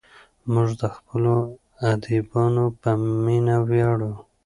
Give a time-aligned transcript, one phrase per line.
[0.51, 1.35] موږ د خپلو
[1.91, 2.89] ادیبانو په
[3.23, 4.11] مینه ویاړو.